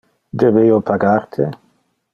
[0.43, 1.47] Debe io pagar te?